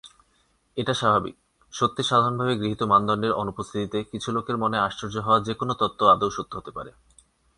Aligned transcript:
এটা 0.77 0.93
স্বাভাবিক, 0.93 1.35
সত্যের 1.73 2.05
সাধারণভাবে 2.05 2.53
গৃহীত 2.57 2.81
মানদণ্ডের 2.83 3.33
অনুপস্থিতিতে, 3.33 3.99
কিছু 4.03 4.29
লোকের 4.31 4.57
মনে 4.57 4.77
আশ্চর্য 4.79 5.15
হওয়া 5.17 5.39
যে 5.39 5.53
কোনো 5.53 5.73
তত্ত্ব 5.73 6.01
আদৌ 6.07 6.29
সত্য 6.29 6.53
হতে 6.57 6.71
পারে। 6.71 6.91